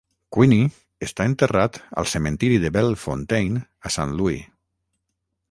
Queeny 0.35 0.61
està 1.07 1.27
enterrat 1.31 1.77
al 2.03 2.09
cementiri 2.15 2.59
de 2.65 2.73
Bellefontaine 2.79 3.63
a 3.63 3.93
Saint 3.99 4.19
Louis. 4.23 4.43